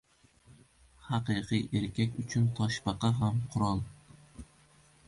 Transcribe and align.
•Haqiqiy 1.09 1.61
erkak 1.81 2.17
uchun 2.25 2.49
toshbaqa 2.61 3.13
ham 3.21 3.41
qurol. 3.55 3.87